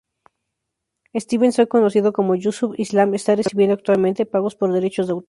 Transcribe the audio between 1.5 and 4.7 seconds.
hoy conocido como Yusuf Islam, está recibiendo actualmente pagos